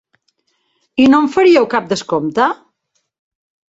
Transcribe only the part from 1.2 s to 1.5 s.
em